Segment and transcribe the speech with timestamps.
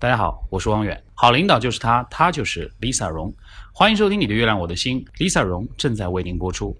[0.00, 0.98] 大家好，我是汪远。
[1.12, 3.30] 好领导就是他，他就是 Lisa 荣。
[3.70, 6.74] 欢迎收听你的月亮我的心，Lisa 荣正在为您播出。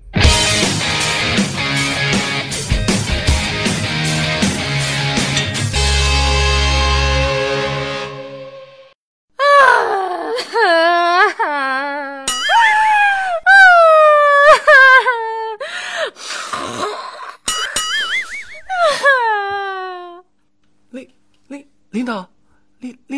[20.91, 21.07] 领
[21.49, 22.27] 领领导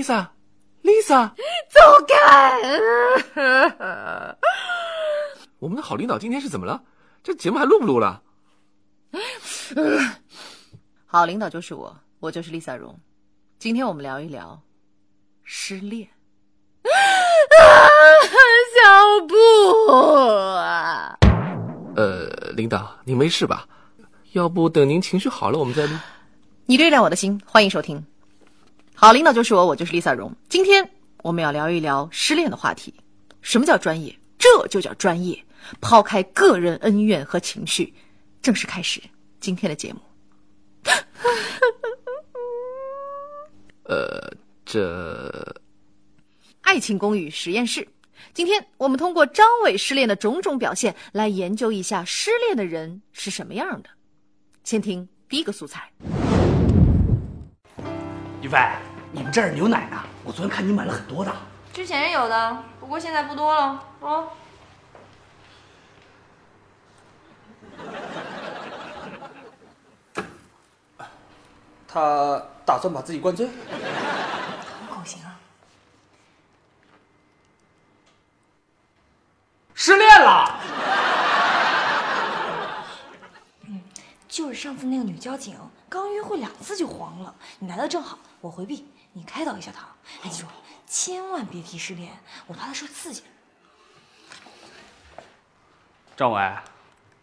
[0.03, 1.30] Lisa，Lisa，
[1.71, 1.79] 走
[2.09, 2.61] 开！
[5.61, 6.83] 我们的好领导今天是怎么了？
[7.23, 8.20] 这节目还录不录了？
[11.06, 12.98] 好领导就是我，我就是 Lisa 荣。
[13.61, 14.61] 今天我们聊一聊
[15.45, 16.09] 失恋。
[18.75, 19.37] 小布，
[21.95, 23.69] 呃，领导，您没事吧？
[24.33, 25.97] 要不等您情绪好了，我们再录。
[26.66, 28.05] 你的月亮我的心，欢迎收听。
[28.95, 30.32] 好领导就是我，我就是 Lisa 荣。
[30.48, 30.88] 今天
[31.23, 32.95] 我们要聊一聊失恋的话题。
[33.41, 34.17] 什么叫专业？
[34.39, 35.44] 这就叫专业。
[35.80, 37.94] 抛开个人恩怨和情绪，
[38.41, 39.00] 正式开始
[39.41, 40.00] 今天的节目。
[43.84, 44.33] 呃，
[44.64, 45.56] 这
[46.62, 47.86] 爱情公寓实验室，
[48.34, 53.91] 今天我们通过张伟失恋的种种表现来研究一下失恋的人是什么样的。
[54.64, 55.92] 先听第一个素材。
[58.53, 58.58] 于飞，
[59.12, 59.98] 你们这儿牛奶呢？
[60.25, 61.33] 我昨天看你买了很多的。
[61.72, 64.28] 之前有的，不过现在不多了哦。
[71.89, 73.47] 他打算把自己灌醉？
[73.47, 73.53] 好
[74.95, 75.34] 口型啊！
[79.75, 80.61] 失恋了？
[84.33, 85.55] 就是上次那个女交警，
[85.91, 87.34] 刚约会两次就黄了。
[87.58, 89.86] 你来的正好，我回避，你开导一下她。
[90.22, 90.47] 哎，记住，
[90.86, 92.11] 千万别提失恋，
[92.47, 93.24] 我怕她受刺激。
[96.16, 96.50] 张伟，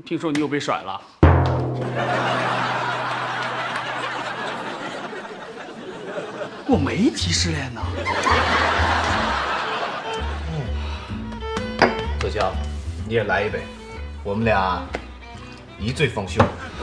[0.06, 1.02] 听说你又被甩了？
[6.68, 7.82] 我没提失恋呢。
[12.20, 12.54] 泽江，
[13.08, 13.64] 你也来一杯，
[14.24, 14.80] 我们俩
[15.80, 16.40] 一醉方休。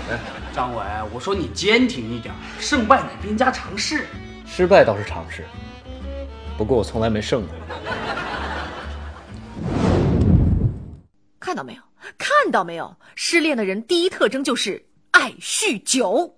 [0.09, 0.19] 来，
[0.55, 4.07] 张伟，我说你坚挺一点，胜败乃兵家常事。
[4.47, 5.45] 失败倒是常事，
[6.57, 7.55] 不过我从来没胜过。
[11.41, 11.83] 看到没有？
[12.19, 12.97] 看到没有？
[13.15, 16.37] 失恋的人第一特征就是爱酗酒。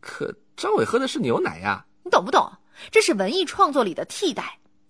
[0.00, 1.84] 可张伟喝的是牛奶呀。
[2.02, 2.50] 你懂不懂？
[2.90, 4.42] 这是文艺创作里的替代。《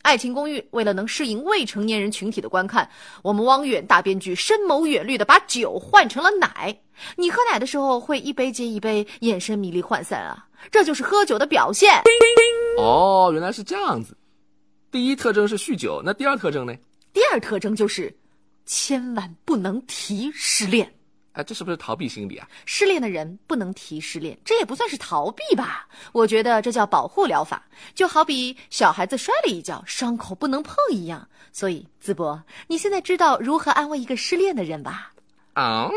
[0.08, 2.88] 爱情公寓》为了能适应未成年人群体的观看，
[3.22, 6.74] 我们汪远大编剧深谋远虑的把酒换成了奶。
[7.14, 11.92] 你喝奶的时候会一杯接一杯，眼神迷离涣散啊，这就是喝酒的表现。
[12.78, 14.16] 哦，原来是这样子。
[14.90, 16.72] 第一特征是酗酒，那第二特征呢？
[17.12, 18.10] 第二特征就是，
[18.64, 20.90] 千万不能提失恋。
[21.38, 22.48] 哎，这是不是逃避心理啊？
[22.66, 25.86] 失恋的人不能提失恋，这也不算是逃避吧？
[26.10, 31.28] 我觉得这叫保护疗法，就好比小孩子摔了一跤，伤口不能碰一样。
[31.52, 35.12] 所以，淄博，你现在知道如何安慰一个失恋的人吧？
[35.52, 35.88] 啊、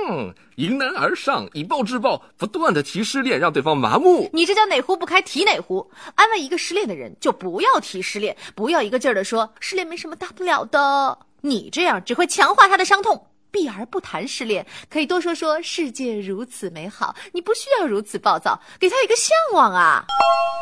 [0.57, 4.29] 迎难而上，以暴制暴，不断的提失恋，让对方麻木。
[4.31, 5.89] 你这叫哪壶不开提哪壶。
[6.13, 11.17] 安慰一个失恋的人，就不要提失恋，不要一个劲儿的说失恋没什么大不了的。
[11.41, 13.27] 你这样只会强化他的伤痛。
[13.51, 17.15] 避而不谈失恋，可以多说说世界如此美好。
[17.33, 20.05] 你不需要如此暴躁，给他一个向往啊！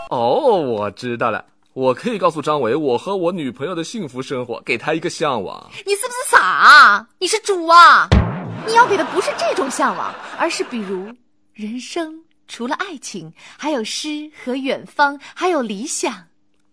[0.09, 5.69] 哦，我知道了，我可以告诉张伟我和我女朋友的幸福生活，给他一个向往。
[5.85, 7.07] 你是不是傻啊？
[7.19, 8.07] 你是猪啊？
[8.67, 11.13] 你要给的不是这种向往，而是比如
[11.53, 16.11] 人生除了爱情，还有诗和远方，还有理想。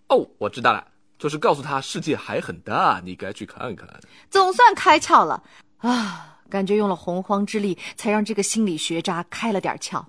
[0.09, 0.87] 哦，我知道了，
[1.19, 3.89] 就是告诉他世界还很大，你该去看看。
[4.31, 5.43] 总算开窍了
[5.79, 6.33] 啊！
[6.49, 10.05] 感觉用了洪荒之力，才让这个心理学渣开了点窍。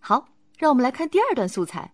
[0.00, 0.26] 好，
[0.56, 1.92] 让我们来看第二段素材。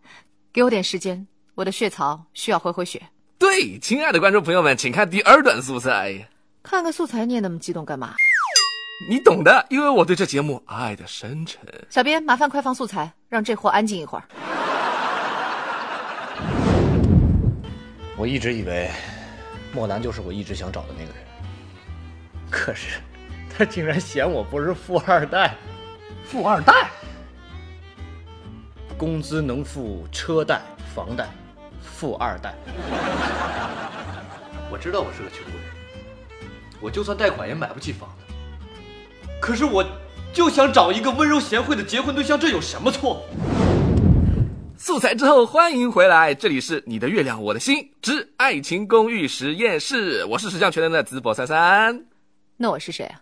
[0.52, 1.26] 给我点时间，
[1.56, 3.02] 我的血槽需要回回血。
[3.36, 6.28] 对，亲爱的观众朋友们，请看第二段素材。
[6.62, 8.14] 看个素材，你也那么激动干嘛？
[9.10, 11.60] 你懂的，因为我对这节目爱的深沉。
[11.90, 14.24] 小编，麻烦快放素材，让这货安静一会儿。
[18.16, 18.88] 我一直以为
[19.72, 21.24] 莫南就是我一直想找的那个人，
[22.54, 23.00] 可是
[23.50, 25.56] 他竟然嫌我不是富二代，
[26.24, 26.88] 富二代？
[28.96, 30.62] 工资能付车贷、
[30.94, 31.28] 房贷，
[31.82, 32.54] 富二代。
[34.70, 35.60] 我知道我是个穷鬼，
[36.80, 38.32] 我就算贷款也买不起房子。
[39.40, 39.84] 可是我
[40.32, 43.26] 就想找一个温柔贤惠的结婚对象，这有什么错？
[44.78, 52.04] 素材之后欢迎回来，这里是你的月亮我的心之爱情公寓实验室，我是十项全能的淄博三三，
[52.56, 53.20] 那我是谁啊？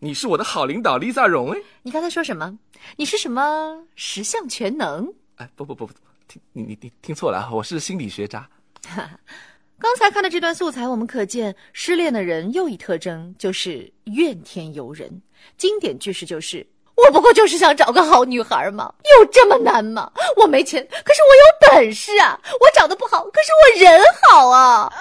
[0.00, 2.58] 你是我的好领导 Lisa 荣哎，你刚才说什么？
[2.96, 5.12] 你是什么十项全能？
[5.36, 5.92] 哎不不不不，
[6.28, 8.48] 听你你你听错了啊，我是心理学渣。
[9.78, 15.22] 刚才看的这段素材，我们可见失恋的人又一特征就是怨天尤人。
[15.58, 16.66] 经典句式就是
[16.96, 20.10] ：“我不过就是想找个好女孩嘛，有这么难吗？
[20.36, 22.40] 我没钱，可是我有本事啊！
[22.60, 24.92] 我长得不好，可是我人好啊！”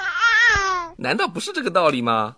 [0.98, 2.36] 难道不是这个道理吗？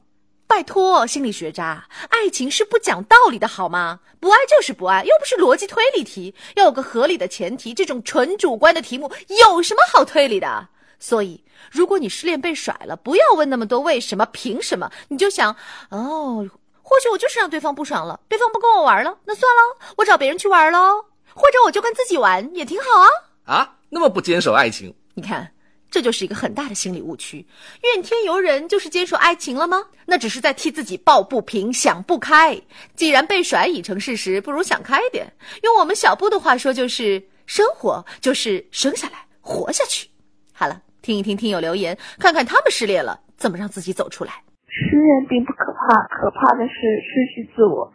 [0.48, 4.00] 拜托，心理学渣，爱情是不讲道理的好吗？
[4.20, 7.74] 不爱就是不爱，又不是逻辑推理题，要有个合理的前提。
[7.74, 10.70] 这种纯主观的题目有什么好推理的？
[11.00, 15.56] 所以，如果你失恋被甩了，不要问那么多为什么、凭什么，你就想，
[15.90, 16.48] 哦，
[16.82, 21.04] 或许我就是让对方不爽了，对方不跟我玩了，那算了，我找别人去玩喽，
[21.34, 23.58] 或者我就跟自己玩也挺好啊。
[23.58, 24.96] 啊，那么不坚守爱情？
[25.16, 25.52] 你看，
[25.96, 27.38] 这就是一个很大的心理误区。
[27.82, 29.82] 怨天尤人就是接受爱情了吗？
[30.06, 32.60] 那只是在替自己抱不平、想不开。
[32.96, 35.26] 既然被甩已成事实，不如想开点。
[35.64, 40.10] 用我们小布的话说，就是生活就是生下来，活下去。
[40.52, 44.34] 好了，听一听听友留言，看看他们失恋了怎么让自己走出来。
[44.68, 47.90] 失恋并不可怕，可怕的是失去自我。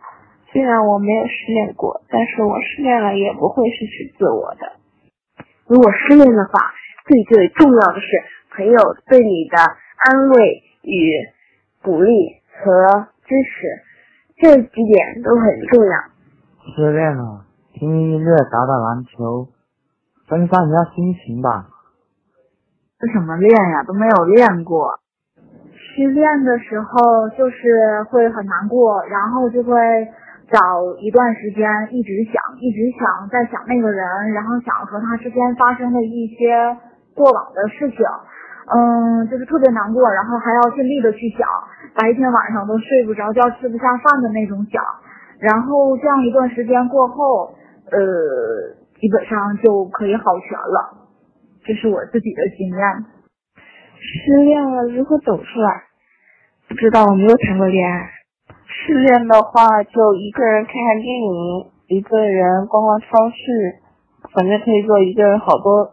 [0.50, 4.72] 虽然我没有失恋过，但是我失恋了也不会失去自我的。
[5.66, 6.72] 如果失恋的话，
[7.10, 8.06] 最最重要的是
[8.54, 8.78] 朋友
[9.08, 11.10] 对你的安慰与
[11.82, 13.82] 鼓励和支持，
[14.38, 15.92] 这几点都很重要。
[16.70, 19.48] 失恋了，听音乐，打打篮球，
[20.28, 21.66] 分散一下心情吧。
[23.00, 25.00] 这什么练呀，都没有练过。
[25.74, 29.74] 失恋的时候就是会很难过，然后就会
[30.48, 36.78] 找一段时间一直想，一直想，在想那个人，然后想和他之间发生的一些
[37.14, 37.98] 过往的事情，
[38.72, 41.46] 嗯，就是特别难过，然后还要尽力的去想，
[41.94, 44.82] 白天晚上都睡不着觉、吃不下饭的那种想，
[45.40, 47.54] 然后这样一段时间过后，
[47.90, 48.00] 呃，
[49.00, 51.08] 基本上就可以好全了。
[51.64, 53.04] 这是我自己的经验。
[54.00, 55.84] 失恋了如何走出来？
[56.68, 58.08] 不知道，我没有谈过恋爱。
[58.66, 63.82] 失恋的话，就一个人看看电影，一个人逛逛超市，
[64.32, 65.92] 反正可以做一个人好多，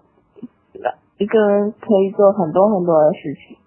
[1.17, 3.57] 一个人可以做很多很多的事情。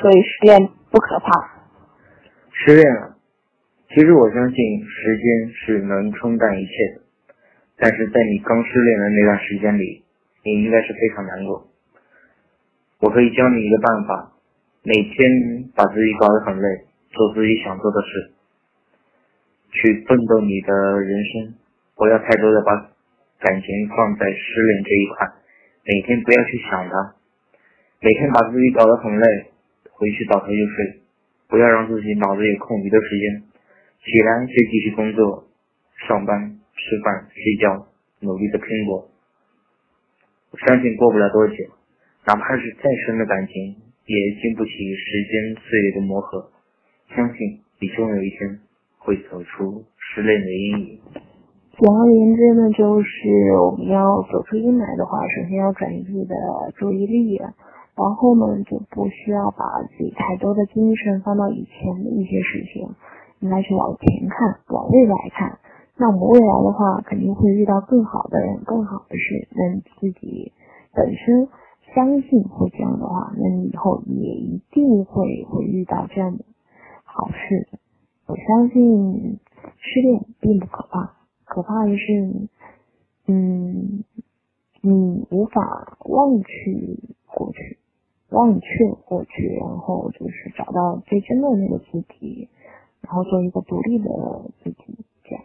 [0.00, 1.28] 所以失恋不可怕。
[2.50, 3.16] 失恋了，
[3.88, 7.34] 其实我相信时间是能冲淡一切的，
[7.76, 10.02] 但是在你刚失恋的那段时间里。
[10.46, 11.68] 你应该是非常难过。
[13.00, 14.32] 我可以教你一个办法，
[14.82, 18.32] 每天把自己搞得很累，做自己想做的事，
[19.70, 21.54] 去奋斗你的人生。
[21.96, 22.76] 不要太多的把
[23.40, 25.32] 感情放在失恋这一块，
[25.86, 27.14] 每天不要去想他，
[28.00, 29.52] 每天把自己搞得很累，
[29.92, 31.00] 回去倒头就睡，
[31.46, 33.42] 不要让自己脑子有空余的时间，
[34.00, 35.46] 起来就继续工作、
[36.08, 37.86] 上班、吃饭、睡觉，
[38.20, 39.10] 努力的拼搏。
[40.52, 41.56] 我相信过不了多久，
[42.24, 43.76] 哪怕是再深的感情，
[44.06, 46.50] 也经不起时间岁月的磨合。
[47.14, 48.60] 相信你终有一天
[48.96, 51.00] 会走出失恋的阴影。
[51.76, 56.34] 简而言之呢，就是我们要走出阴霾的话，首先要转移自己的
[56.76, 57.36] 注意力，
[57.96, 62.88] 然后呢就不需要把自己太多的精神放到以前的一些事情，
[63.40, 65.58] 应该去往前看，往未来看。
[65.96, 69.48] 那我们未来的话，肯定会遇到更好的人，更好的事。
[69.50, 70.52] 那自己
[70.94, 71.48] 本身
[71.94, 76.44] 相信会这样的话，那你以后也一定会会遇到这样的
[77.02, 77.68] 好事。
[78.26, 79.38] 我相信
[79.78, 81.12] 失恋并不可怕，
[81.54, 82.48] 可怕的是，
[83.28, 84.02] 嗯，
[84.82, 87.78] 你无法忘去过去，
[88.30, 88.66] 忘却
[89.06, 92.48] 过去，然后就是找到最真的那个自己，
[93.02, 94.10] 然后做一个独立的
[94.64, 95.06] 自己。
[95.22, 95.44] 这样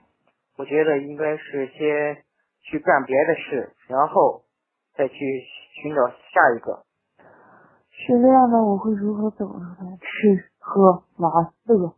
[0.58, 2.24] 我觉得应该是先
[2.64, 4.42] 去干别的事，然后
[4.96, 5.16] 再去
[5.80, 6.86] 寻找下一个。
[7.92, 9.96] 失恋了，我会如何走出来？
[10.02, 11.94] 吃喝玩乐，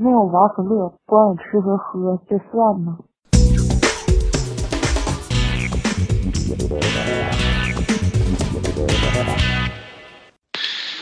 [0.00, 2.96] 没有玩和乐，光有吃和喝，这算吗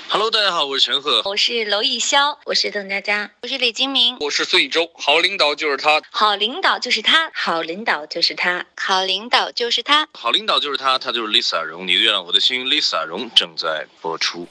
[0.09, 4.89] ？Hello，大家好，我是陈赫，我是娄艺潇，我是邓家佳，我是李金铭，我是孙艺洲。
[4.95, 11.87] 好领导就是他，好领导就是他，好领导就是他，好领导就是他，好领导就是他，他就是 Lisa 荣。
[11.87, 14.47] 你的月亮我的心，Lisa 荣正在播出。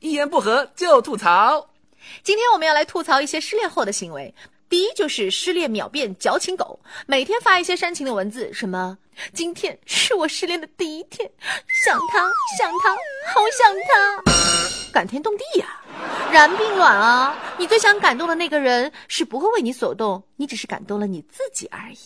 [0.00, 1.67] 一言不合就吐槽。
[2.28, 4.34] 今天我们要来吐槽一些失恋后的行为。
[4.68, 8.98] 第一就是失恋秒变矫情狗，每天发一些煽情的文字，什么
[9.32, 11.26] 今天是我失恋的第一天，
[11.86, 12.18] 想他，
[12.58, 12.90] 想他，
[13.32, 15.80] 好想他，感天动地呀、
[16.30, 17.34] 然并卵啊！
[17.56, 21.96] 你最想感动的那个人是不会为你所动，你只是感动了你自己而已。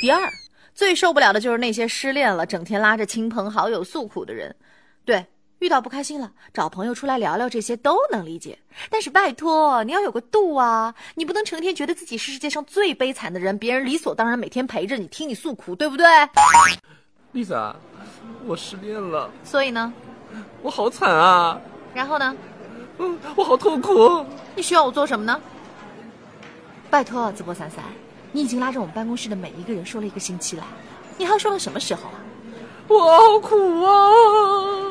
[0.00, 0.28] 第二，
[0.74, 4.52] 最受不了的就是那些失恋了，整天拉着亲朋好友诉苦的人。
[5.04, 5.24] 对，
[5.58, 8.58] 遇到不开心了，找朋友出来聊聊，这些都能理解。
[8.90, 10.94] 但是拜托，你要有个度啊！
[11.14, 16.06] 你不能成天觉得自己是世界上最悲惨的人，别人理所当然每天陪着你，听你诉苦，对不对
[17.32, 17.74] ？Lisa，
[18.44, 19.92] 我失恋了，所以呢，
[20.60, 21.58] 我好惨啊！
[21.94, 22.36] 然后呢？
[22.98, 24.24] 嗯，我好痛苦。
[24.54, 25.40] 你需要我做什么呢？
[26.90, 27.82] 拜托，淄博三三，
[28.32, 30.66] 你已经拉着我们办公室的每一个人说了一个星期了，
[31.16, 32.20] 你还要说到什么时候啊？
[32.88, 34.85] 我好苦啊！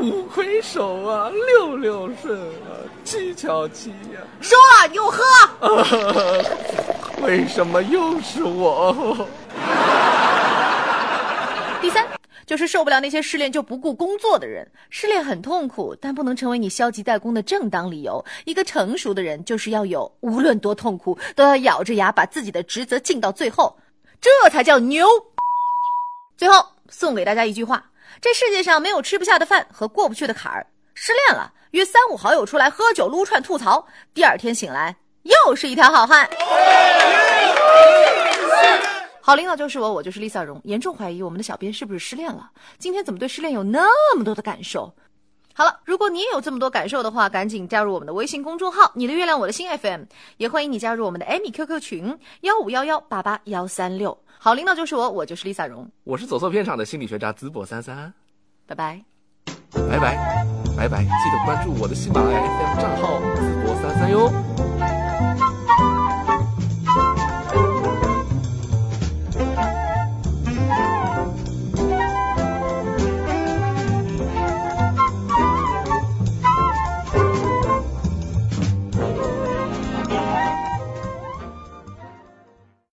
[0.00, 2.72] 五魁首啊，六六顺啊，
[3.04, 5.22] 七巧七呀、说了又喝。
[5.60, 5.86] 啊！
[7.22, 9.28] 为什么又是我？
[11.82, 12.06] 第三，
[12.46, 14.66] 就是受不了那些失恋就不顾工作的人。
[14.88, 18.24] 失恋很痛苦，但不能成为你消极怠工的正当理由。
[18.46, 23.76] 一个成熟的人就是要有，无论多痛苦，都要咬着牙把自己的职责尽到最后，
[24.18, 25.06] 这才叫牛。
[26.38, 27.84] 最后送给大家一句话：
[28.20, 30.66] 这世界上没有吃不下的饭和过不去的坎儿。
[30.94, 36.28] 失恋了，约三五好友出来喝酒撸串吐槽，第二天醒来又是一条好汉。
[39.22, 40.60] 好领导就是我，我就是丽萨荣。
[40.64, 42.50] 严重怀疑我们的小编是不是失恋了？
[42.78, 44.92] 今天怎么对失恋有那么多的感受？
[45.52, 50.02] 好了，如果你也有这么多感受的话，赶紧加入我们的微信公众号“你的月亮我的心 FM”，
[50.38, 54.16] 也欢迎你加入我们的艾米 QQ 群幺五幺幺八八幺三六。
[54.38, 55.86] 好领导就是我，我就是 Lisa 荣。
[56.04, 58.12] 我是走错片场的心理学家淄博三三，
[58.66, 59.04] 拜拜，
[59.88, 61.02] 拜拜，拜拜！
[61.02, 64.99] 记得关注我的喜马拉雅 FM 账号淄博三三哟。